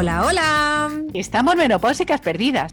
[0.00, 0.90] Hola, hola.
[1.12, 2.72] Estamos menopáusicas perdidas.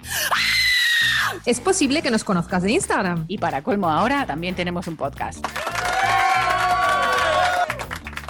[1.45, 3.25] Es posible que nos conozcas de Instagram.
[3.27, 5.45] Y para colmo ahora también tenemos un podcast.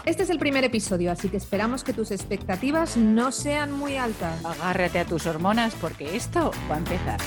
[0.04, 4.44] Este es el primer episodio, así que esperamos que tus expectativas no sean muy altas.
[4.44, 7.20] Agárrate a tus hormonas porque esto va a empezar.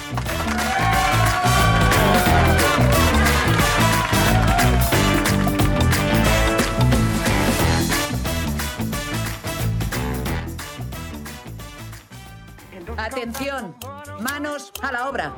[13.11, 13.75] Atención,
[14.21, 15.33] manos a la obra.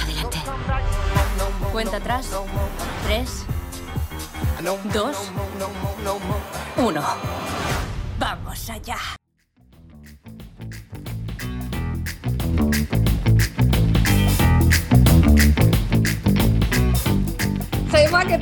[0.00, 0.38] Adelante.
[1.72, 2.30] Cuenta atrás.
[3.04, 3.44] Tres.
[4.92, 5.32] Dos.
[6.76, 7.02] Uno.
[8.20, 9.19] Vamos allá.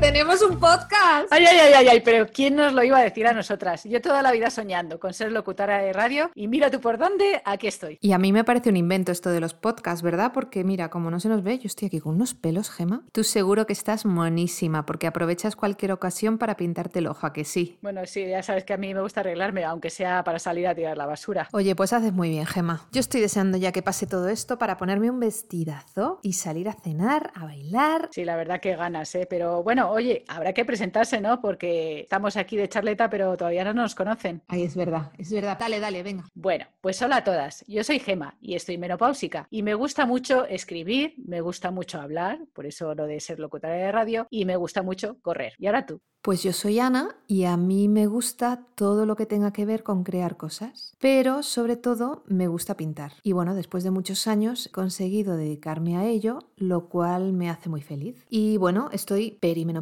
[0.01, 1.27] Tenemos un podcast.
[1.30, 3.84] Ay, ay, ay, ay, ay, pero ¿quién nos lo iba a decir a nosotras?
[3.84, 7.43] Yo toda la vida soñando con ser locutora de radio y mira tú por dónde,
[7.45, 7.99] aquí estoy.
[8.01, 10.32] Y a mí me parece un invento esto de los podcasts, ¿verdad?
[10.32, 13.02] Porque mira, como no se nos ve, yo estoy aquí con unos pelos, Gema.
[13.13, 17.45] Tú seguro que estás monísima porque aprovechas cualquier ocasión para pintarte el ojo, ¿a que
[17.45, 17.79] sí?
[17.83, 20.74] Bueno, sí, ya sabes que a mí me gusta arreglarme, aunque sea para salir a
[20.74, 21.49] tirar la basura.
[21.52, 22.87] Oye, pues haces muy bien, Gema.
[22.93, 26.74] Yo estoy deseando ya que pase todo esto para ponerme un vestidazo y salir a
[26.74, 28.09] cenar, a bailar.
[28.12, 29.27] Sí, la verdad que ganas, ¿eh?
[29.29, 31.40] Pero bueno, oye, habrá que presentarse, ¿no?
[31.40, 34.42] Porque estamos aquí de charleta, pero todavía no nos conocen.
[34.48, 35.58] Ay, es verdad, es verdad.
[35.58, 36.24] Dale, dale, venga.
[36.34, 37.64] Bueno, pues hola a todas.
[37.66, 39.46] Yo soy Gema y estoy menopáusica.
[39.50, 43.74] Y me gusta mucho escribir, me gusta mucho hablar, por eso lo de ser locutora
[43.74, 45.54] de radio, y me gusta mucho correr.
[45.59, 46.00] Y ahora tú.
[46.20, 49.84] Pues yo soy Ana y a mí me gusta todo lo que tenga que ver
[49.84, 53.12] con crear cosas, pero sobre todo me gusta pintar.
[53.22, 57.68] Y bueno, después de muchos años he conseguido dedicarme a ello, lo cual me hace
[57.68, 58.26] muy feliz.
[58.28, 59.77] Y bueno, estoy perimenopáusica.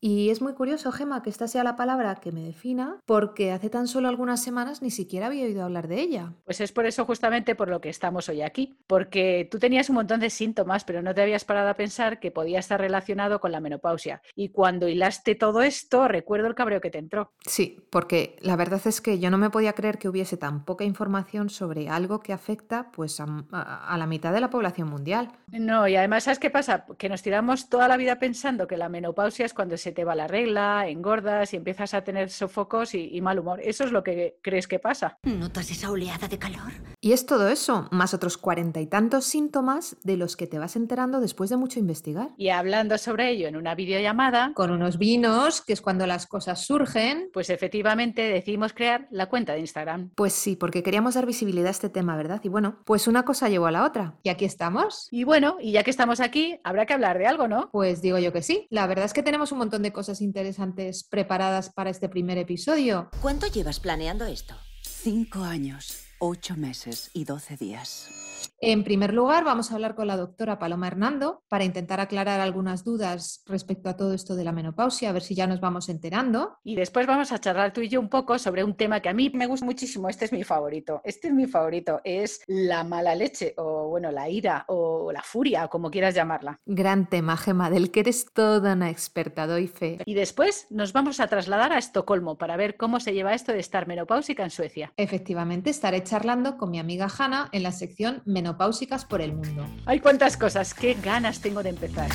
[0.00, 3.70] Y es muy curioso, Gema, que esta sea la palabra que me defina, porque hace
[3.70, 6.32] tan solo algunas semanas ni siquiera había oído hablar de ella.
[6.44, 9.96] Pues es por eso justamente por lo que estamos hoy aquí, porque tú tenías un
[9.96, 13.52] montón de síntomas, pero no te habías parado a pensar que podía estar relacionado con
[13.52, 14.20] la menopausia.
[14.34, 17.32] Y cuando hilaste todo esto, recuerdo el cabreo que te entró.
[17.46, 20.84] Sí, porque la verdad es que yo no me podía creer que hubiese tan poca
[20.84, 25.32] información sobre algo que afecta pues a, a- a la mitad de la población mundial.
[25.52, 26.86] No, y además, ¿sabes qué pasa?
[26.98, 30.14] Que nos tiramos toda la vida pensando que la menopausia es cuando se te va
[30.14, 33.60] la regla, engordas y empiezas a tener sofocos y, y mal humor.
[33.62, 35.18] Eso es lo que crees que pasa.
[35.22, 36.72] ¿Notas esa oleada de calor?
[37.00, 40.76] Y es todo eso, más otros cuarenta y tantos síntomas de los que te vas
[40.76, 42.30] enterando después de mucho investigar.
[42.36, 46.64] Y hablando sobre ello en una videollamada, Con unos vinos, que es cuando las cosas
[46.66, 47.28] surgen.
[47.32, 50.10] pues efectivamente decidimos crear la cuenta de Instagram.
[50.14, 52.40] Pues sí, porque queríamos dar visibilidad a este tema, ¿verdad?
[52.42, 54.14] Y bueno, pues una cosa llevó a la otra.
[54.22, 55.08] Y aquí estamos.
[55.10, 57.68] Y bueno, y ya que estamos aquí, habrá que hablar de algo, ¿no?
[57.70, 58.66] Pues digo yo que sí.
[58.70, 63.08] La verdad es que tenemos un montón de cosas interesantes preparadas para este primer episodio.
[63.22, 64.54] ¿Cuánto llevas planeando esto?
[64.82, 68.25] Cinco años, ocho meses y doce días.
[68.60, 72.84] En primer lugar, vamos a hablar con la doctora Paloma Hernando para intentar aclarar algunas
[72.84, 76.58] dudas respecto a todo esto de la menopausia, a ver si ya nos vamos enterando.
[76.64, 79.14] Y después vamos a charlar tú y yo un poco sobre un tema que a
[79.14, 80.08] mí me gusta muchísimo.
[80.08, 81.00] Este es mi favorito.
[81.04, 82.00] Este es mi favorito.
[82.04, 86.60] Es la mala leche, o bueno, la ira, o la furia, o como quieras llamarla.
[86.66, 89.98] Gran tema, Gema, del que eres toda una experta, doy fe.
[90.04, 93.60] Y después nos vamos a trasladar a Estocolmo para ver cómo se lleva esto de
[93.60, 94.92] estar menopáusica en Suecia.
[94.96, 99.66] Efectivamente, estaré charlando con mi amiga Hanna en la sección Menopáusicas por el Mundo.
[99.86, 102.10] Hay cuántas cosas, qué ganas tengo de empezar.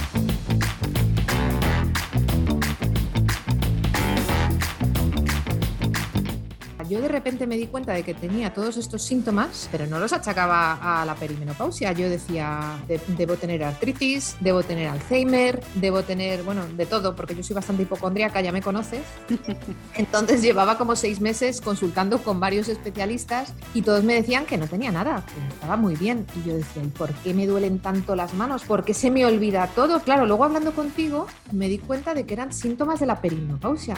[6.92, 10.12] Yo de repente me di cuenta de que tenía todos estos síntomas, pero no los
[10.12, 11.94] achacaba a la perimenopausia.
[11.94, 17.34] Yo decía, "De- debo tener artritis, debo tener Alzheimer, debo tener, bueno, de todo, porque
[17.34, 19.04] yo soy bastante hipocondríaca, ya me conoces.
[19.96, 24.68] Entonces llevaba como seis meses consultando con varios especialistas y todos me decían que no
[24.68, 26.28] tenía nada, que estaba muy bien.
[26.44, 28.64] Y yo decía, ¿y por qué me duelen tanto las manos?
[28.66, 30.02] ¿Por qué se me olvida todo?
[30.02, 33.96] Claro, luego hablando contigo me di cuenta de que eran síntomas de la perimenopausia.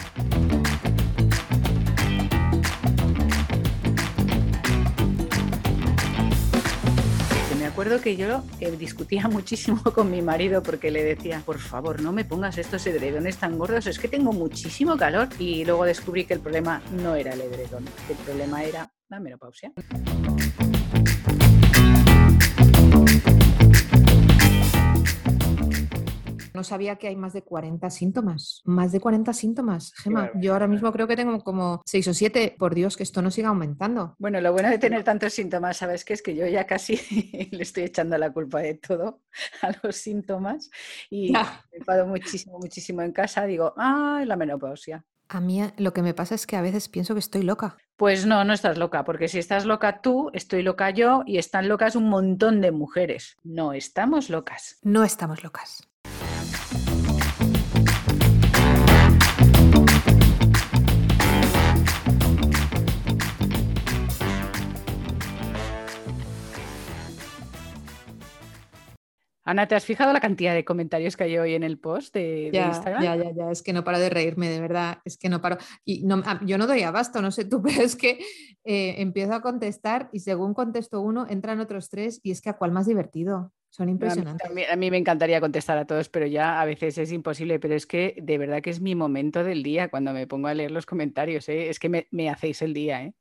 [7.84, 12.12] Acuerdo que yo eh, discutía muchísimo con mi marido porque le decía, por favor, no
[12.12, 15.28] me pongas estos edredones tan gordos, es que tengo muchísimo calor.
[15.38, 19.20] Y luego descubrí que el problema no era el edredón, que el problema era la
[19.20, 19.70] menopausia.
[26.54, 28.62] No sabía que hay más de 40 síntomas.
[28.64, 30.30] Más de 40 síntomas, Gema.
[30.36, 32.54] Yo ahora mismo creo que tengo como 6 o 7.
[32.56, 34.14] Por Dios, que esto no siga aumentando.
[34.20, 36.12] Bueno, lo bueno de tener tantos síntomas, ¿sabes qué?
[36.14, 36.96] Es que yo ya casi
[37.50, 39.22] le estoy echando la culpa de todo
[39.62, 40.70] a los síntomas
[41.10, 41.64] y Ya.
[41.72, 43.44] me enfado muchísimo, muchísimo en casa.
[43.46, 45.04] Digo, ah, la menopausia.
[45.28, 47.76] A mí lo que me pasa es que a veces pienso que estoy loca.
[47.96, 51.66] Pues no, no estás loca, porque si estás loca tú, estoy loca yo y están
[51.66, 53.36] locas un montón de mujeres.
[53.42, 54.78] No estamos locas.
[54.82, 55.88] No estamos locas.
[69.44, 72.50] Ana, ¿te has fijado la cantidad de comentarios que hay hoy en el post de,
[72.52, 73.02] Instagram?
[73.02, 75.58] Ya, ya, ya, es que no paro de reírme, de verdad, es que no paro.
[75.84, 78.18] Y no, yo no doy abasto, no sé tú, pero es que
[78.64, 82.56] eh, empiezo a contestar y según contesto uno, entran otros tres y es que a
[82.56, 83.52] cuál más divertido.
[83.68, 84.48] Son impresionantes.
[84.70, 87.58] A mí, me encantaría contestar a todos, pero ya a veces es imposible.
[87.58, 90.54] Pero es que de verdad que es mi momento del día cuando me pongo a
[90.54, 91.48] leer los comentarios.
[91.48, 91.70] ¿eh?
[91.70, 93.02] Es que me, me hacéis el día.
[93.02, 93.14] ¿eh?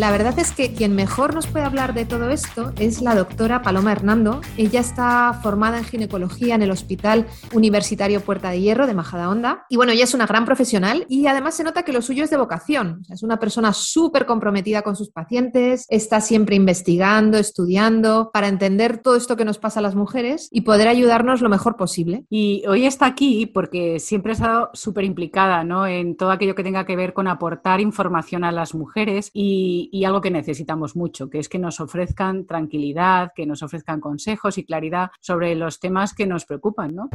[0.00, 3.60] La verdad es que quien mejor nos puede hablar de todo esto es la doctora
[3.60, 4.40] Paloma Hernando.
[4.56, 9.66] Ella está formada en ginecología en el Hospital Universitario Puerta de Hierro de Majadahonda.
[9.68, 12.30] Y bueno, ella es una gran profesional y además se nota que lo suyo es
[12.30, 13.02] de vocación.
[13.10, 19.16] es una persona súper comprometida con sus pacientes, está siempre investigando, estudiando para entender todo
[19.16, 22.24] esto que nos pasa a las mujeres y poder ayudarnos lo mejor posible.
[22.30, 25.86] Y hoy está aquí porque siempre ha estado súper implicada ¿no?
[25.86, 30.04] en todo aquello que tenga que ver con aportar información a las mujeres y, y,
[30.04, 34.64] algo que necesitamos mucho, que es que nos ofrezcan tranquilidad, que nos ofrezcan consejos y
[34.64, 37.10] claridad sobre los temas que nos preocupan, ¿no?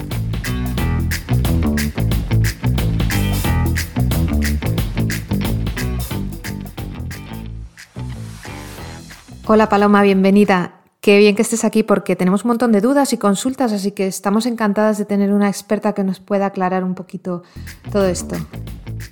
[9.47, 10.81] Hola Paloma, bienvenida.
[11.01, 14.07] Qué bien que estés aquí porque tenemos un montón de dudas y consultas, así que
[14.07, 17.43] estamos encantadas de tener una experta que nos pueda aclarar un poquito
[17.91, 18.35] todo esto.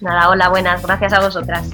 [0.01, 1.69] Nada, hola, buenas, gracias a vosotras.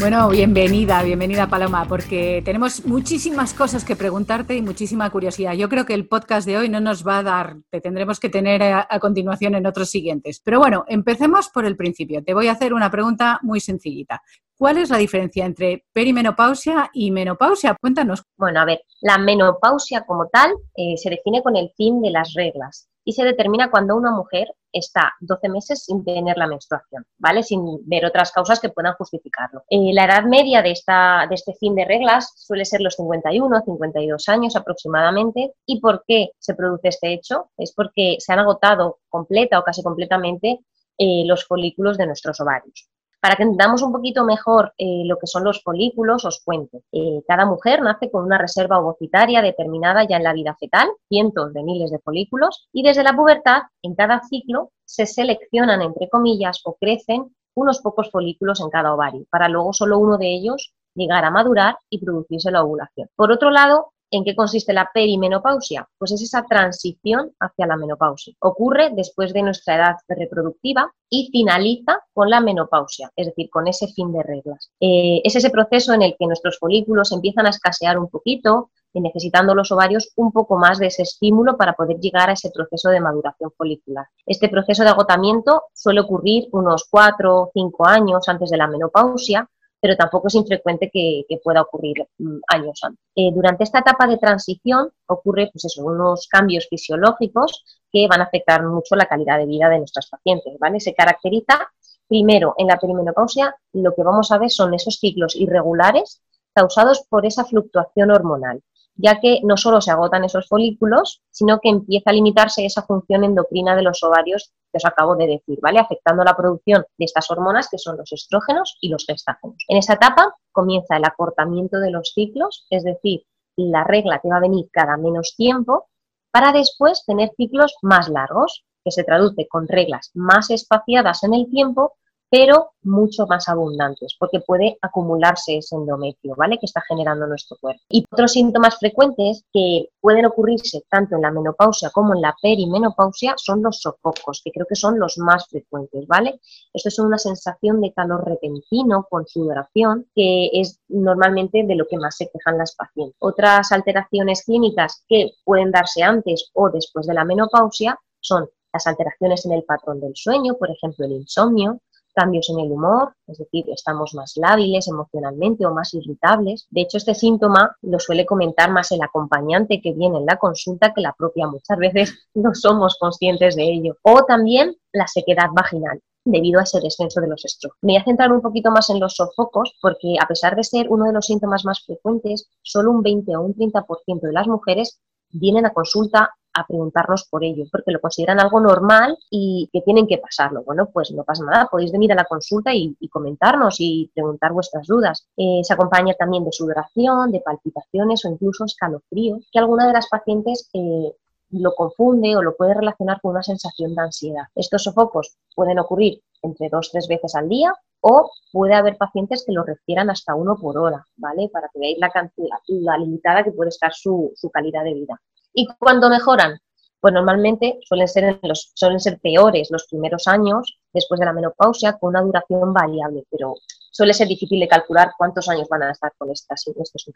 [0.00, 5.54] Bueno, bienvenida, bienvenida Paloma, porque tenemos muchísimas cosas que preguntarte y muchísima curiosidad.
[5.54, 8.28] Yo creo que el podcast de hoy no nos va a dar, te tendremos que
[8.28, 10.40] tener a, continuación en otros siguientes.
[10.44, 12.22] Pero bueno, empecemos por el principio.
[12.22, 14.22] Te voy a hacer una pregunta muy sencillita.
[14.56, 17.76] ¿Cuál es la diferencia entre perimenopausia y menopausia?
[17.80, 18.22] Cuéntanos.
[18.36, 22.34] Bueno, a ver, la menopausia como tal eh, se define con el fin de las
[22.34, 27.42] reglas y se determina cuando una mujer está 12 meses sin tener la menstruación, ¿vale?
[27.42, 29.64] Sin ver otras causas que puedan justificarlo.
[29.70, 33.62] Eh, la edad media de, esta, de este fin de reglas suele ser los 51,
[33.64, 35.54] 52 años aproximadamente.
[35.66, 37.50] ¿Y por qué se produce este hecho?
[37.56, 40.60] Es porque se han agotado completa o casi completamente
[40.98, 42.88] eh, los folículos de nuestros ovarios.
[43.20, 46.82] Para que entendamos un poquito mejor eh, lo que son los folículos, os cuento.
[46.92, 51.52] Eh, cada mujer nace con una reserva ovocitaria determinada ya en la vida fetal, cientos
[51.52, 56.60] de miles de folículos, y desde la pubertad, en cada ciclo, se seleccionan, entre comillas,
[56.64, 61.24] o crecen unos pocos folículos en cada ovario, para luego solo uno de ellos llegar
[61.24, 63.08] a madurar y producirse la ovulación.
[63.16, 65.88] Por otro lado, ¿En qué consiste la perimenopausia?
[65.98, 68.34] Pues es esa transición hacia la menopausia.
[68.40, 73.88] Ocurre después de nuestra edad reproductiva y finaliza con la menopausia, es decir, con ese
[73.88, 74.70] fin de reglas.
[74.80, 79.00] Eh, es ese proceso en el que nuestros folículos empiezan a escasear un poquito, y
[79.00, 82.88] necesitando los ovarios un poco más de ese estímulo para poder llegar a ese proceso
[82.90, 84.06] de maduración folicular.
[84.26, 89.48] Este proceso de agotamiento suele ocurrir unos 4 o 5 años antes de la menopausia
[89.80, 93.04] pero tampoco es infrecuente que, pueda ocurrir mm, años antes.
[93.14, 98.64] Eh, durante esta etapa de transición ocurre pues unos cambios fisiológicos que van a afectar
[98.64, 100.58] mucho la calidad de vida de nuestras pacientes.
[100.58, 100.80] ¿vale?
[100.80, 101.68] Se caracteriza
[102.08, 106.22] primero en la perimenopausia, lo que vamos a ver son esos ciclos irregulares
[106.54, 108.62] causados por esa fluctuación hormonal
[108.98, 113.24] ya que no solo se agotan esos folículos, sino que empieza a limitarse esa función
[113.24, 115.78] endocrina de los ovarios que os acabo de decir, ¿vale?
[115.78, 119.56] Afectando la producción de estas hormonas que son los estrógenos y los gestágenos.
[119.68, 123.22] En esa etapa comienza el acortamiento de los ciclos, es decir,
[123.56, 125.88] la regla que va a venir cada menos tiempo,
[126.30, 131.48] para después tener ciclos más largos, que se traduce con reglas más espaciadas en el
[131.50, 131.94] tiempo,
[132.30, 136.58] pero mucho más abundantes, porque puede acumularse ese endometrio, ¿vale?
[136.58, 137.80] Que está generando nuestro cuerpo.
[137.88, 143.34] Y otros síntomas frecuentes que pueden ocurrirse tanto en la menopausia como en la perimenopausia
[143.36, 146.40] son los sofocos, que creo que son los más frecuentes, ¿vale?
[146.72, 151.98] Esto es una sensación de calor repentino con sudoración, que es normalmente de lo que
[151.98, 153.16] más se quejan las pacientes.
[153.20, 159.46] Otras alteraciones clínicas que pueden darse antes o después de la menopausia son las alteraciones
[159.46, 161.80] en el patrón del sueño, por ejemplo, el insomnio,
[162.14, 166.66] cambios en el humor, es decir, estamos más lábiles emocionalmente o más irritables.
[166.70, 170.92] De hecho, este síntoma lo suele comentar más el acompañante que viene en la consulta
[170.92, 171.46] que la propia.
[171.46, 173.96] Muchas veces no somos conscientes de ello.
[174.02, 176.00] O también la sequedad vaginal.
[176.24, 177.78] debido a ese descenso de los estrógenos.
[177.80, 180.86] Me voy a centrar un poquito más en los sofocos porque a pesar de ser
[180.90, 185.00] uno de los síntomas más frecuentes, solo un 20 o un 30% de las mujeres
[185.30, 190.06] vienen a consulta a preguntarnos por ello, porque lo consideran algo normal y que tienen
[190.06, 190.62] que pasarlo.
[190.64, 194.86] Bueno, pues no pasa nada, podéis venir a la consulta y, comentarnos y preguntar vuestras
[194.86, 195.26] dudas.
[195.36, 200.08] Eh, se acompaña también de sudoración, de palpitaciones o incluso escalofríos, que alguna de las
[200.08, 201.12] pacientes eh,
[201.50, 204.44] lo confunde o lo puede relacionar con una sensación de ansiedad.
[204.54, 209.52] Estos sofocos pueden ocurrir entre dos tres veces al día o puede haber pacientes que
[209.52, 211.48] lo refieran hasta uno por hora, ¿vale?
[211.52, 212.58] Para que veáis la cantidad,
[212.98, 215.20] limitada que puede estar su calidad de vida.
[215.58, 216.60] Y cuando mejoran,
[217.00, 221.94] pues normalmente suelen ser, los, suelen ser peores los primeros años después de la menopausia
[221.94, 223.54] con una duración variable, pero
[223.90, 227.06] suele ser difícil de calcular cuántos años van a estar con esta, estos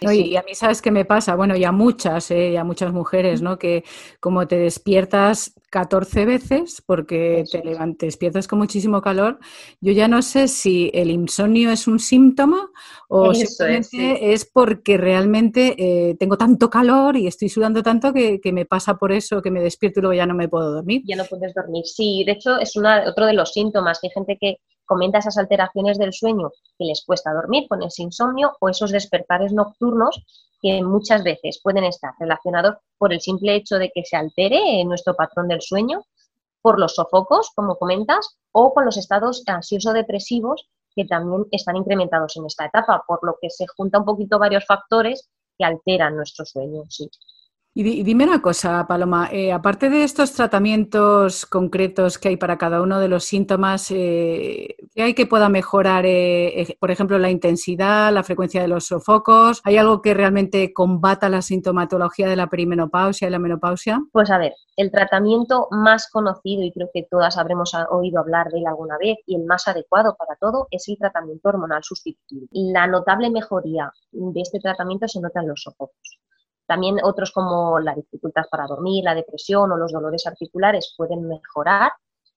[0.00, 1.36] y a mí, ¿sabes qué me pasa?
[1.36, 2.58] Bueno, ya muchas, ¿eh?
[2.58, 3.60] a muchas mujeres, ¿no?
[3.60, 3.84] Que
[4.18, 9.40] como te despiertas 14 veces porque te levantes, despiertas con muchísimo calor,
[9.80, 12.70] yo ya no sé si el insomnio es un síntoma
[13.08, 18.66] o simplemente es, porque realmente eh, tengo tanto calor y estoy sudando tanto que, me
[18.66, 21.02] pasa por eso, que me despierto y luego ya no me puedo dormir.
[21.06, 21.82] Ya no puedes dormir.
[21.86, 25.98] Sí, de hecho es una, otro de los síntomas, hay gente que comenta esas alteraciones
[25.98, 30.22] del sueño que les cuesta dormir con ese insomnio o esos despertares nocturnos
[30.64, 35.14] que muchas veces pueden estar relacionados por el simple hecho de que se altere nuestro
[35.14, 36.06] patrón del sueño,
[36.62, 40.66] por los sofocos, como comentas, o con los estados ansioso-depresivos
[40.96, 44.64] que también están incrementados en esta etapa, por lo que se junta un poquito varios
[44.64, 45.28] factores
[45.58, 46.84] que alteran nuestro sueño.
[46.88, 47.10] Sí.
[47.76, 52.80] Y, dime una cosa, Paloma, eh, aparte de estos tratamientos concretos que hay para cada
[52.80, 58.12] uno de los síntomas, eh, ¿qué hay que pueda mejorar, eh, por ejemplo, la intensidad,
[58.12, 59.60] la frecuencia de los sofocos?
[59.64, 64.00] ¿Hay algo que realmente combata la sintomatología de la perimenopausia y la menopausia?
[64.12, 68.60] Pues a ver, el tratamiento más conocido, y creo que todas habremos oído hablar de
[68.60, 72.46] él alguna vez, y el más adecuado para todo, es el tratamiento hormonal sustitutivo.
[72.52, 76.13] La notable mejoría de este tratamiento se nota en los sofocos.
[76.66, 81.92] También otros como la dificultad para dormir, la depresión o los dolores articulares pueden mejorar,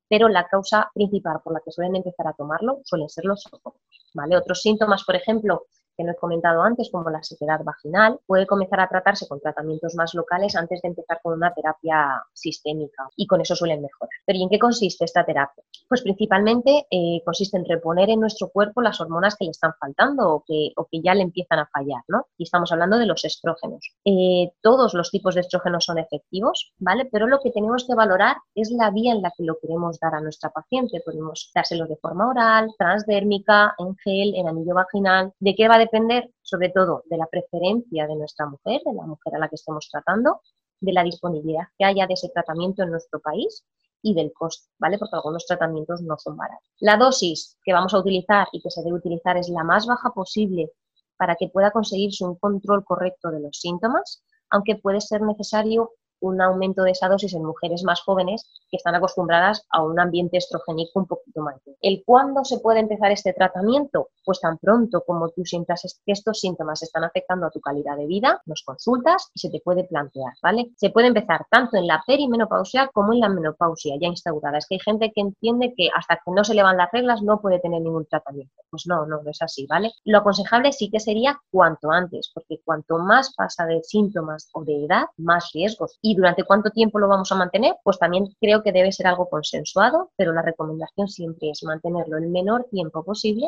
[0.10, 3.81] pero la causa principal por la que suelen empezar a tomarlo suelen ser los sofocos.
[4.13, 4.38] ¿vale?
[4.38, 5.67] Otros síntomas, por ejemplo,
[5.98, 9.96] que no he comentado antes, como la sequedad vaginal, puede comenzar a tratarse con tratamientos
[9.96, 14.12] más locales antes de empezar con una terapia sistémica y con eso suelen mejorar.
[14.25, 15.63] Pero ¿y en qué consiste esta terapia?
[15.89, 20.30] Pues principalmente eh, consiste en reponer en nuestro cuerpo las hormonas que le están faltando
[20.30, 22.27] o que, o que ya le empiezan a fallar, ¿no?
[22.38, 23.94] Y estamos hablando de los estrógenos.
[24.06, 27.08] Eh, todos los tipos de estrógenos son efectivos, ¿vale?
[27.12, 30.16] Pero lo que tenemos que valorar es la vía en la que lo queremos dar
[30.16, 31.01] a nuestra paciente.
[31.04, 35.34] Podemos dárselo de forma oral, transdérmica, en gel, en anillo vaginal.
[35.39, 39.06] ¿De qué va a depender sobre todo de la preferencia de nuestra mujer, de la
[39.06, 40.41] mujer a la que estemos tratando,
[40.79, 43.63] de la disponibilidad que haya de ese tratamiento en nuestro país
[44.01, 44.98] y del coste, ¿vale?
[44.98, 46.67] Porque algunos tratamientos no son baratos.
[46.79, 50.12] La dosis que vamos a utilizar y que se debe utilizar es la más baja
[50.12, 50.72] posible
[51.17, 56.41] para que pueda conseguirse un control correcto de los síntomas, aunque puede ser necesario un
[56.41, 61.00] aumento de esa dosis en mujeres más jóvenes que están acostumbradas a un ambiente estrogénico
[61.00, 61.55] un poquito más.
[61.81, 64.09] ¿El cuándo se puede empezar este tratamiento?
[64.25, 68.07] Pues tan pronto como tú sientas que estos síntomas están afectando a tu calidad de
[68.07, 70.71] vida, nos consultas y se te puede plantear, ¿vale?
[70.75, 74.57] Se puede empezar tanto en la perimenopausia como en la menopausia ya instaurada.
[74.57, 77.21] Es que hay gente que entiende que hasta que no se le van las reglas
[77.21, 78.53] no puede tener ningún tratamiento.
[78.69, 79.91] Pues no, no, no es así, ¿vale?
[80.03, 84.86] Lo aconsejable sí que sería cuanto antes, porque cuanto más pasa de síntomas o de
[84.86, 87.76] edad, más riesgos ¿Y durante cuánto tiempo lo vamos a mantener?
[87.84, 92.30] Pues también creo que debe ser algo consensuado, pero la recomendación siempre es mantenerlo el
[92.30, 93.48] menor tiempo posible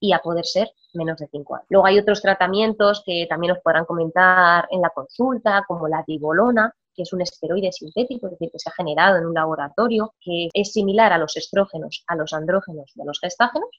[0.00, 1.66] y a poder ser menos de 5 años.
[1.68, 6.74] Luego hay otros tratamientos que también os podrán comentar en la consulta, como la dibolona,
[6.92, 10.48] que es un esteroide sintético, es decir, que se ha generado en un laboratorio, que
[10.52, 13.70] es similar a los estrógenos, a los andrógenos y a los gestágenos,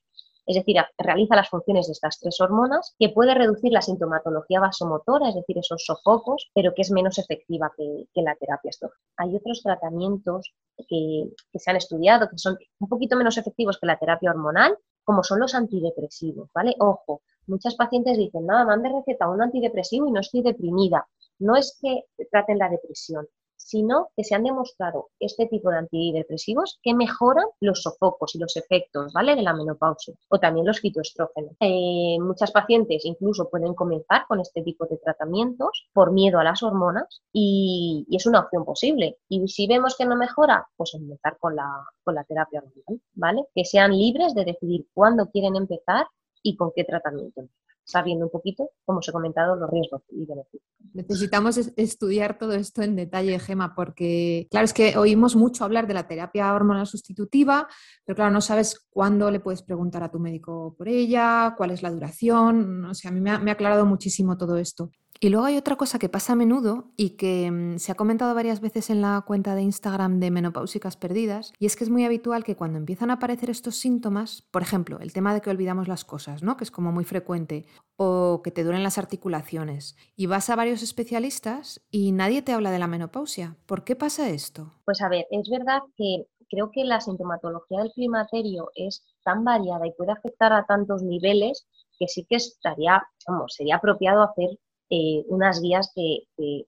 [0.46, 5.30] es decir, realiza las funciones de estas tres hormonas, que puede reducir la sintomatología vasomotora,
[5.30, 9.02] es decir, esos sofocos, pero que es menos efectiva que, la terapia estrógena.
[9.18, 10.54] Hay otros tratamientos
[10.88, 15.24] que, se han estudiado que son un poquito menos efectivos que la terapia hormonal, como
[15.24, 16.76] son los antidepresivos, ¿vale?
[16.80, 21.08] Ojo, muchas pacientes dicen, nada, me han receta un antidepresivo y no estoy deprimida.
[21.40, 23.28] No es que traten la depresión,
[23.66, 28.56] sino que se han demostrado este tipo de antidepresivos que mejoran los sofocos y los
[28.58, 29.36] efectos ¿vale?
[29.36, 31.54] de la menopausia o también los fitoestrógenos.
[31.60, 36.64] Eh, muchas pacientes incluso pueden comenzar con este tipo de tratamientos por miedo a las
[36.64, 39.18] hormonas y, es una opción posible.
[39.30, 43.46] Y si vemos que no mejora, pues empezar con la, con la terapia hormonal, ¿vale?
[43.56, 46.08] Que sean libres de decidir cuándo quieren empezar
[46.44, 47.44] y con qué tratamiento.
[47.84, 50.64] Sabiendo un poquito, como os he comentado, los riesgos y beneficios.
[50.94, 55.94] Necesitamos estudiar todo esto en detalle, Gema, porque claro, es que oímos mucho hablar de
[55.94, 57.68] la terapia hormonal sustitutiva,
[58.06, 61.82] pero claro, no sabes cuándo le puedes preguntar a tu médico por ella, cuál es
[61.82, 64.92] la duración, o sea, a mí me ha, me ha aclarado muchísimo todo esto.
[65.24, 68.34] Y luego hay otra cosa que pasa a menudo y que mm, se ha comentado
[68.34, 72.06] varias veces en la cuenta de Instagram de Menopáusicas Perdidas, y es que es muy
[72.06, 75.88] habitual que cuando empiezan a aparecer estos síntomas, por ejemplo, el tema de que olvidamos
[75.88, 76.58] las cosas, ¿no?
[76.58, 80.82] que es como muy frecuente, o que te duelen las articulaciones, y vas a varios
[80.82, 83.58] especialistas y nadie te habla de la menopausia.
[83.68, 84.74] ¿Por qué pasa esto?
[84.86, 89.86] Pues a ver, es verdad que creo que la sintomatología del climaterio es tan variada
[89.86, 91.68] y puede afectar a tantos niveles
[92.00, 94.58] que sí que estaría, vamos, sería apropiado hacer
[94.94, 96.26] eh, unas guías que,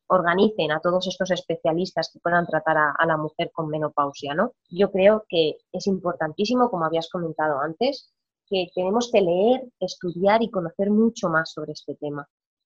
[0.08, 4.34] organicen a todos estos especialistas que puedan tratar a, la mujer con menopausia.
[4.34, 4.54] ¿no?
[4.70, 8.14] Yo creo que es importantísimo, como habías comentado antes,
[8.48, 12.26] que tenemos que leer, estudiar y conocer mucho más sobre este tema.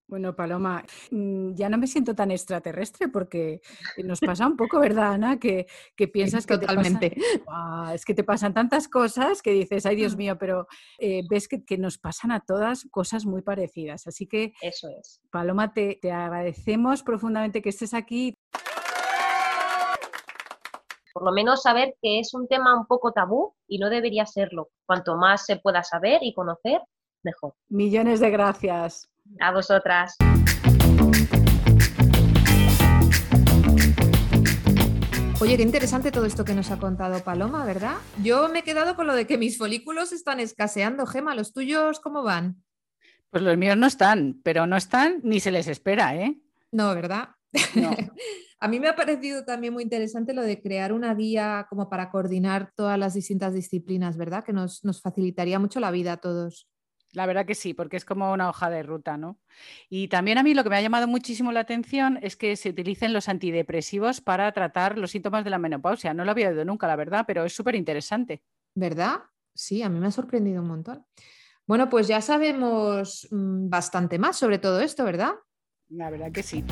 [0.09, 3.59] Bueno, Paloma, mm, ya no me siento tan extraterrestre porque
[4.05, 5.37] nos pasa un poco, ¿verdad, Ana?
[5.37, 5.67] Que,
[6.13, 7.13] piensas que Totalmente.
[7.93, 10.17] es que te pasan tantas cosas que dices, ay Dios mm.
[10.17, 14.07] mío, pero eh, ves que, nos pasan a todas cosas muy parecidas.
[14.07, 15.21] Así que, eso es.
[15.29, 18.33] Paloma, te, te agradecemos profundamente que estés aquí.
[21.13, 24.69] Por lo menos saber que es un tema un poco tabú y no debería serlo.
[24.85, 26.79] Cuanto más se pueda saber y conocer,
[27.23, 27.55] mejor.
[27.67, 29.09] Millones de gracias.
[29.39, 30.15] A vosotras.
[35.39, 37.97] Oye, qué interesante todo esto que nos ha contado Paloma, ¿verdad?
[38.23, 41.05] Yo me he quedado con lo de que mis folículos están escaseando.
[41.05, 42.63] Gema, ¿los tuyos cómo van?
[43.29, 46.41] Pues los míos no están, pero no están ni se les espera, ¿eh?
[46.71, 47.29] No, ¿verdad?
[47.75, 47.91] No.
[48.59, 52.09] a mí me ha parecido también muy interesante lo de crear una guía como para
[52.09, 54.43] coordinar todas las distintas disciplinas, ¿verdad?
[54.43, 56.67] Que nos, nos facilitaría mucho la vida a todos.
[57.17, 59.39] La verdad que sí, porque es como una hoja de ruta, ¿no?
[59.89, 62.69] Y también a mí lo que me ha llamado muchísimo la atención es que se
[62.69, 66.13] utilicen los antidepresivos para tratar los síntomas de la menopausia.
[66.13, 68.43] No lo había oído nunca, la verdad, pero es súper interesante.
[68.75, 69.15] ¿Verdad?
[69.55, 71.07] Sí, a mí me ha sorprendido un montón.
[71.65, 75.31] Bueno, pues ya sabemos mm, bastante más sobre todo esto, ¿verdad?
[75.89, 76.63] La verdad que sí.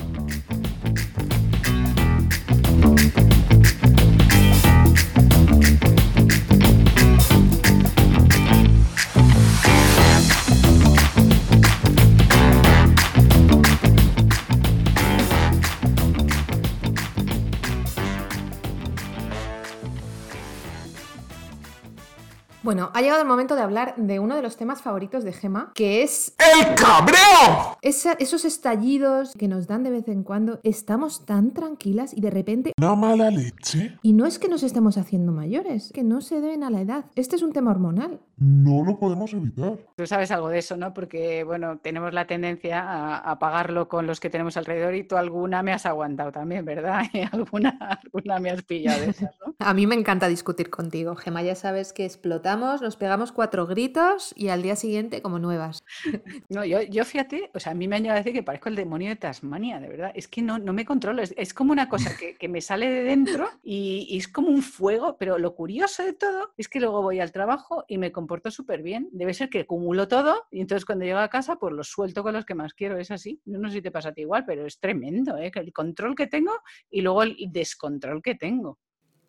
[22.66, 25.72] Bueno, ha llegado el momento de hablar de uno de los temas favoritos de Gema,
[25.76, 26.34] que es...
[26.40, 27.78] ¡El cabreo!
[27.84, 30.60] esos estallidos que nos dan de vez en cuando.
[30.64, 32.72] Estamos tan tranquilas y de repente...
[32.80, 34.00] ¿Una mala leche?
[34.02, 37.06] Y no es que nos estemos haciendo mayores, que no se deben a la edad.
[37.16, 38.20] Este es un tema hormonal.
[38.38, 39.78] No lo podemos evitar.
[39.96, 40.92] Tú sabes algo de eso, ¿no?
[40.92, 45.62] Porque, bueno, tenemos la tendencia a, pagarlo con los que tenemos alrededor y tú alguna
[45.62, 47.04] me has aguantado también, ¿verdad?
[47.14, 49.54] Y alguna, alguna me has pillado de esas, ¿no?
[49.60, 51.44] A mí me encanta discutir contigo, Gema.
[51.44, 55.84] Ya sabes que explotamos nos pegamos cuatro gritos y al día siguiente como nuevas.
[56.50, 58.70] No, yo, yo fíjate, o sea, a mí me han llegado a decir que parezco
[58.70, 60.12] el demonio de Tasmania, de verdad.
[60.16, 63.04] Es que no, no me controlo, es, como una cosa que, que, me sale de
[63.04, 67.02] dentro y, y, es como un fuego, pero lo curioso de todo es que luego
[67.02, 69.10] voy al trabajo y me comporto súper bien.
[69.12, 72.34] Debe ser que acumulo todo y entonces cuando llego a casa pues lo suelto con
[72.34, 73.42] los que más quiero, es así.
[73.46, 75.52] No sé si te pasa a ti igual, pero es tremendo, ¿eh?
[75.54, 76.54] el control que tengo
[76.90, 78.80] y luego el descontrol que tengo.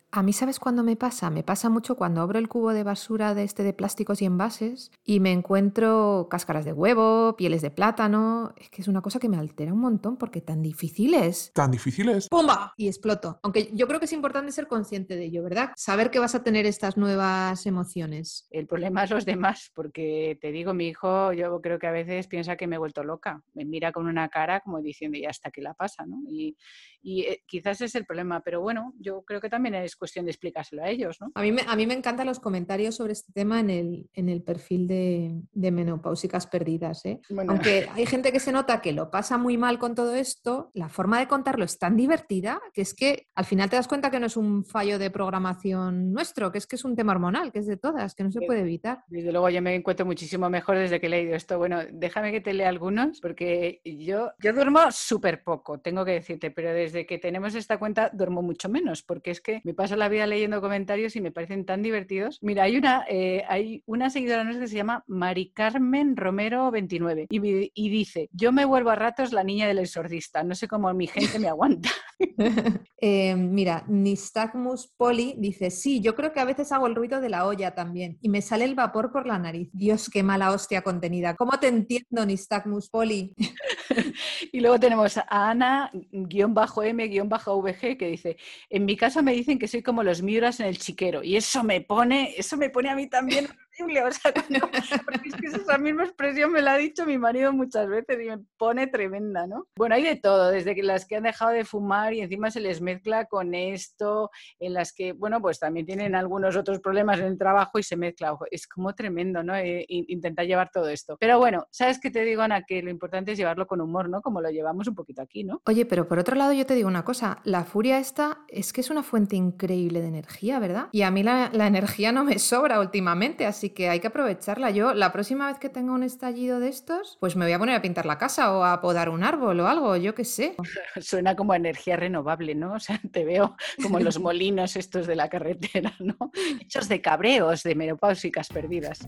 [0.09, 1.29] A mí, ¿sabes cuándo me pasa?
[1.29, 4.89] Me pasa mucho cuando abro el cubo de basura de este de plásticos y envases
[5.03, 8.53] y me encuentro cáscaras de huevo, pieles de plátano.
[8.57, 11.51] Es que es una cosa que me altera un montón porque tan difícil es.
[11.53, 12.29] Tan difícil es.
[12.29, 12.73] ¡Pumba!
[12.77, 13.39] Y exploto.
[13.43, 15.71] Aunque yo creo que es importante ser consciente de ello, ¿verdad?
[15.75, 18.47] Saber que vas a tener estas nuevas emociones.
[18.49, 22.27] El problema es los demás, porque te digo, mi hijo, yo creo que a veces
[22.27, 23.43] piensa que me he vuelto loca.
[23.53, 26.21] Me mira con una cara como diciendo, ya hasta que la pasa, ¿no?
[26.29, 26.55] Y,
[27.01, 30.31] y eh, quizás es el problema, pero bueno, yo creo que también es cuestión de
[30.31, 31.31] explicárselo a ellos, ¿no?
[31.35, 34.29] A mí me, a mí me encantan los comentarios sobre este tema en el, en
[34.29, 37.05] el perfil de, de menopáusicas perdidas.
[37.05, 37.19] ¿eh?
[37.47, 40.89] Aunque hay gente que se nota que lo pasa muy mal con todo esto, la
[40.89, 44.19] forma de contarlo es tan divertida que es que al final te das cuenta que
[44.19, 47.59] no es un fallo de programación nuestro, que es que es un tema hormonal, que
[47.59, 49.03] es de todas, que no se puede evitar.
[49.07, 51.57] Desde luego yo me encuentro muchísimo mejor desde que he leído esto.
[51.57, 56.51] Bueno, déjame que te lea algunos, porque yo, yo duermo súper poco, tengo que decirte,
[56.51, 59.95] pero desde que tenemos esta cuenta duermo mucho menos, porque es que me pasa paso
[59.95, 62.39] la vida leyendo comentarios y me parecen tan divertidos.
[62.41, 67.27] Mira, hay una, eh, hay una seguidora nuestra que se llama Mari Carmen Romero 29
[67.29, 71.07] y, dice, yo me vuelvo a ratos la niña del exorcista, no sé cómo mi
[71.07, 71.89] gente me aguanta.
[72.99, 77.29] Eh, mira, Nystagmus poli dice, sí, yo creo que a veces hago el ruido de
[77.29, 79.69] la olla también y me sale el vapor por la nariz.
[79.71, 81.35] Dios, qué mala hostia contenida.
[81.35, 83.35] ¿Cómo te entiendo, Nystagmus poli?
[84.51, 88.37] Y luego tenemos a Ana, guion bajo M, guion bajo VG, que dice,
[88.69, 91.23] en mi caso me dicen que soy como los miuras en el chiquero.
[91.23, 93.47] Y eso me pone, eso me pone a mí también
[93.79, 94.31] O sea,
[95.25, 98.39] es que esa misma expresión me la ha dicho mi marido muchas veces y me
[98.57, 99.67] pone tremenda, ¿no?
[99.75, 102.59] Bueno, hay de todo, desde que las que han dejado de fumar y encima se
[102.59, 107.25] les mezcla con esto, en las que, bueno, pues también tienen algunos otros problemas en
[107.25, 108.35] el trabajo y se mezcla.
[108.51, 109.53] Es como tremendo, ¿no?
[109.59, 111.17] In- intentar llevar todo esto.
[111.19, 112.63] Pero bueno, ¿sabes qué te digo, Ana?
[112.63, 114.21] Que lo importante es llevarlo con humor, ¿no?
[114.21, 115.61] Como lo llevamos un poquito aquí, ¿no?
[115.65, 118.81] Oye, pero por otro lado yo te digo una cosa, la furia esta es que
[118.81, 120.89] es una fuente increíble de energía, ¿verdad?
[120.91, 124.69] Y a mí la, la energía no me sobra últimamente, así que hay que aprovecharla.
[124.71, 127.75] Yo la próxima vez que tenga un estallido de estos, pues me voy a poner
[127.75, 130.55] a pintar la casa o a podar un árbol o algo, yo qué sé.
[131.01, 132.73] Suena como a energía renovable, ¿no?
[132.73, 136.31] O sea, te veo como los molinos estos de la carretera, ¿no?
[136.59, 139.07] Hechos de cabreos, de menopáusicas perdidas.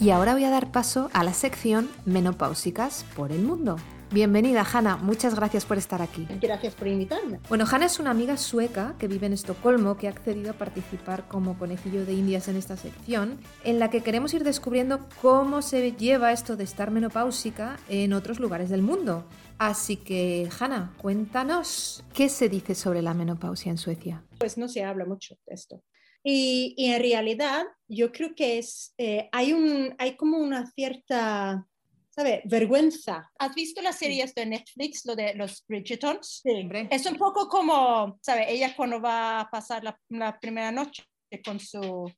[0.00, 3.76] Y ahora voy a dar paso a la sección Menopáusicas por el mundo.
[4.12, 4.96] Bienvenida, Hanna.
[4.96, 6.26] Muchas gracias por estar aquí.
[6.40, 7.40] Gracias por invitarme.
[7.48, 11.26] Bueno, Hanna es una amiga sueca que vive en Estocolmo que ha accedido a participar
[11.26, 15.90] como conejillo de indias en esta sección, en la que queremos ir descubriendo cómo se
[15.92, 19.24] lleva esto de estar menopáusica en otros lugares del mundo.
[19.58, 24.24] Así que, Hanna, cuéntanos, ¿qué se dice sobre la menopausia en Suecia?
[24.38, 25.82] Pues no se habla mucho de esto.
[26.22, 31.66] Y, y en realidad yo creo que es, eh, hay, un, hay como una cierta,
[32.10, 32.40] ¿sabes?
[32.44, 33.30] Vergüenza.
[33.38, 36.40] ¿Has visto las series de Netflix, lo de los Bridgertons?
[36.42, 36.50] Sí.
[36.50, 36.88] Hombre.
[36.90, 38.46] Es un poco como, ¿sabes?
[38.48, 41.04] Ella cuando va a pasar la, la primera noche
[41.44, 42.10] con su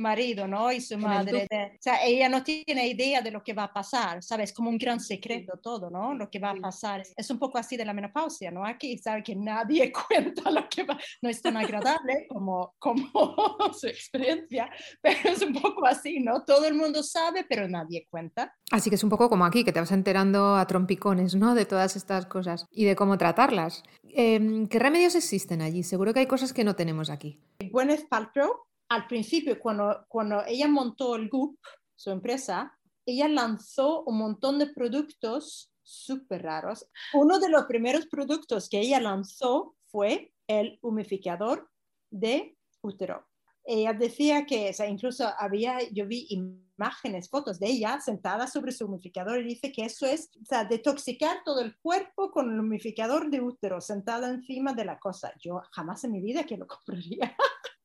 [0.00, 0.72] marido, ¿no?
[0.72, 1.46] Y su madre.
[1.48, 4.52] de- o sea, ella no tiene idea de lo que va a pasar, ¿sabes?
[4.52, 6.14] Como un gran secreto todo, ¿no?
[6.14, 7.02] Lo que va a pasar.
[7.16, 8.64] Es un poco así de la menopausia, ¿no?
[8.66, 10.98] Aquí sabe que nadie cuenta lo que va.
[11.22, 13.08] No es tan agradable como, como
[13.78, 16.42] su experiencia, pero es un poco así, ¿no?
[16.44, 18.54] Todo el mundo sabe, pero nadie cuenta.
[18.70, 21.54] Así que es un poco como aquí, que te vas enterando a trompicones, ¿no?
[21.54, 23.82] De todas estas cosas y de cómo tratarlas.
[24.12, 25.82] Em, ¿Qué remedios existen allí?
[25.82, 27.40] Seguro que hay cosas que no tenemos aquí.
[27.70, 28.50] Gwyneth Paltrow,
[28.90, 31.56] al principio, cuando, cuando ella montó el Goop,
[31.94, 32.76] su empresa,
[33.06, 36.86] ella lanzó un montón de productos súper raros.
[37.14, 41.70] Uno de los primeros productos que ella lanzó fue el humificador
[42.10, 43.26] de útero.
[43.64, 48.72] Ella decía que, o sea, incluso había, yo vi imágenes, fotos de ella sentada sobre
[48.72, 52.58] su humificador y dice que eso es, o sea, detoxicar todo el cuerpo con el
[52.58, 55.32] humificador de útero, sentada encima de la cosa.
[55.38, 57.36] Yo jamás en mi vida que lo compraría.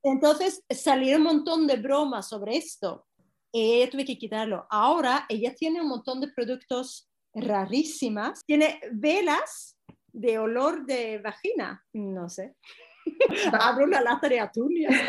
[0.06, 3.08] Entonces salieron un montón de bromas sobre esto.
[3.52, 4.68] Y ella tuve que quitarlo.
[4.70, 8.46] Ahora ella tiene un montón de productos rarísimas.
[8.46, 9.78] Tiene velas
[10.14, 11.84] de olor de vagina.
[11.94, 12.56] No sé.
[13.60, 14.86] Abro una lata de atún y.
[14.86, 15.02] ¡Rico,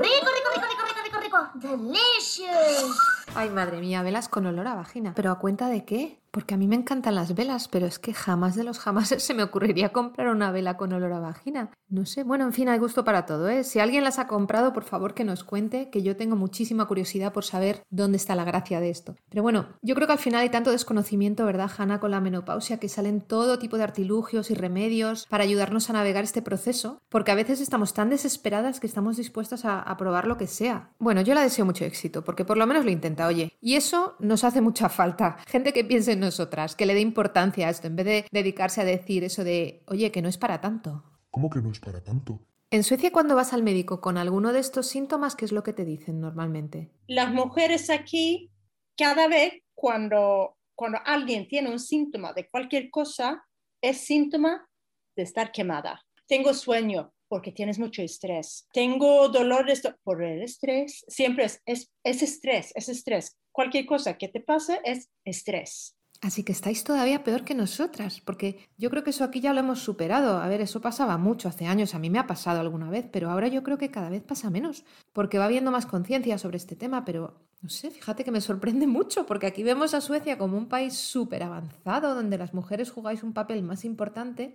[0.00, 1.36] rico, rico, rico, rico, rico, rico!
[1.54, 2.98] ¡Delicious!
[3.34, 5.12] Ay, madre mía, velas con olor a vagina.
[5.14, 6.19] ¿Pero a cuenta de qué?
[6.30, 9.34] Porque a mí me encantan las velas, pero es que jamás de los jamás se
[9.34, 11.70] me ocurriría comprar una vela con olor a vagina.
[11.88, 13.64] No sé, bueno, en fin, hay gusto para todo, ¿eh?
[13.64, 17.32] Si alguien las ha comprado, por favor que nos cuente, que yo tengo muchísima curiosidad
[17.32, 19.16] por saber dónde está la gracia de esto.
[19.28, 22.78] Pero bueno, yo creo que al final hay tanto desconocimiento, ¿verdad, Hanna, con la menopausia,
[22.78, 27.32] que salen todo tipo de artilugios y remedios para ayudarnos a navegar este proceso, porque
[27.32, 30.92] a veces estamos tan desesperadas que estamos dispuestas a, probar lo que sea.
[30.98, 33.52] Bueno, yo la deseo mucho éxito, porque por lo menos lo intenta, oye.
[33.60, 35.36] Y eso nos hace mucha falta.
[35.46, 38.80] Gente que piense en nosotras, que le dé importancia a esto, en vez de dedicarse
[38.80, 41.02] a decir eso de, oye, que no es para tanto.
[41.30, 42.40] ¿Cómo que no es para tanto?
[42.70, 45.72] En Suecia, cuando vas al médico con alguno de estos síntomas, ¿qué es lo que
[45.72, 46.90] te dicen normalmente?
[47.08, 48.52] Las mujeres aquí,
[48.96, 53.44] cada vez cuando, cuando alguien tiene un síntoma de cualquier cosa,
[53.82, 54.68] es síntoma
[55.16, 56.00] de estar quemada.
[56.28, 58.66] Tengo sueño porque tienes mucho estrés.
[58.72, 61.04] Tengo dolor de esto- por el estrés.
[61.08, 63.36] Siempre es, es, es estrés, es estrés.
[63.52, 65.96] Cualquier cosa que te pase es estrés.
[66.22, 69.60] Así que estáis todavía peor que nosotras, porque yo creo que eso aquí ya lo
[69.60, 70.36] hemos superado.
[70.38, 73.30] A ver, eso pasaba mucho hace años, a mí me ha pasado alguna vez, pero
[73.30, 76.76] ahora yo creo que cada vez pasa menos, porque va habiendo más conciencia sobre este
[76.76, 80.58] tema, pero No sé, fíjate que me sorprende mucho, porque aquí vemos a Suecia como
[80.58, 84.54] un país súper avanzado, donde las mujeres jugáis un papel más importante,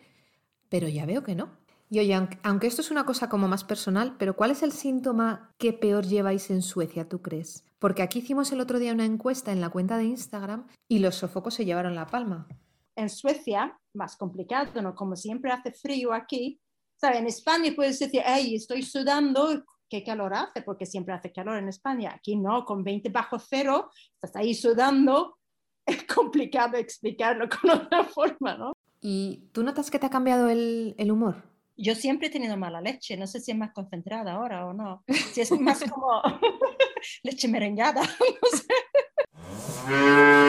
[0.69, 1.49] pero ya veo que no.
[1.89, 4.71] Y oye, aunque, aunque esto es una cosa como más personal, pero ¿cuál es el
[4.71, 7.63] síntoma que peor lleváis en Suecia, tú crees?
[7.80, 11.15] Porque aquí hicimos el otro día una encuesta en la cuenta de Instagram y los
[11.15, 12.48] sofocos se llevaron la palma.
[12.95, 14.95] En Suecia, más complicado, ¿no?
[14.95, 16.60] Como siempre hace frío aquí.
[16.98, 17.19] ¿Sabes?
[17.19, 21.67] En España puedes decir, ay, estoy sudando, qué calor hace, porque siempre hace calor en
[21.67, 22.13] España.
[22.15, 25.38] Aquí no, con 20 bajo cero, estás ahí sudando.
[25.88, 28.74] Es complicado explicarlo con otra forma, ¿no?
[29.02, 31.43] ¿Y tú notas que te ha cambiado el, el humor?
[31.77, 35.03] Yo siempre he tenido mala leche, no sé si es más concentrada ahora o no.
[35.33, 36.21] Si es más como
[37.23, 38.01] leche merengada,
[38.41, 40.44] no sé.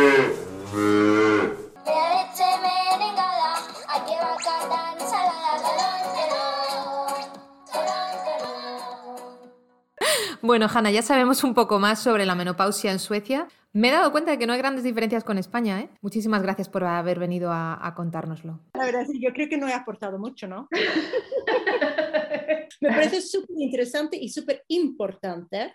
[10.57, 13.47] Bueno, Hanna, ya sabemos un poco más sobre la menopausia en Suecia.
[13.75, 15.91] Me he dado cuenta de que no hay grandes diferencias con España, ¿eh?
[16.01, 18.59] Muchísimas gracias por haber venido a, a contárnoslo.
[18.73, 20.67] La verdad es que yo creo que no he aportado mucho, ¿no?
[22.81, 25.75] Me parece súper interesante y súper importante.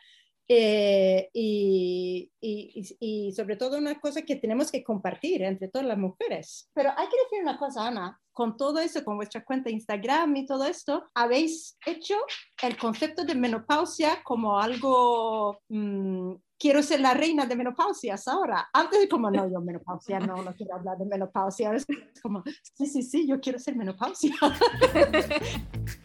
[0.53, 5.97] Eh, y, y- y- sobre todo una cosa que tenemos que compartir entre todas las
[5.97, 6.69] mujeres.
[6.73, 10.35] Pero hay que decir una cosa, Ana, con todo eso, con vuestra cuenta de Instagram
[10.35, 12.15] y todo esto, habéis hecho
[12.63, 18.67] el concepto de menopausia como algo, mm, quiero ser la reina de menopausias ahora.
[18.73, 21.67] Antes como, no, yo menopausia, no, no quiero hablar de menopausia.
[21.67, 21.85] Ahora es
[22.21, 24.35] como, sí, sí, sí, yo quiero ser menopausia.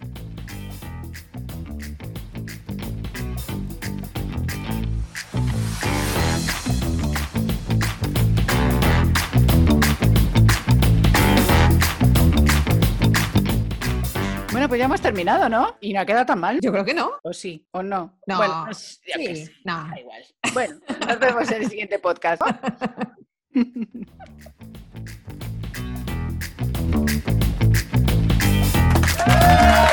[14.67, 15.77] Bueno, pues ya hemos terminado, ¿no?
[15.81, 16.59] Y no ha quedado tan mal.
[16.61, 17.13] Yo creo que no.
[17.23, 18.19] O sí, o no.
[18.27, 19.89] No, bueno, pues no, sí, no.
[19.89, 20.25] Da igual.
[20.55, 22.43] Bueno, nos vemos en el siguiente podcast.
[22.43, 22.47] ¿no?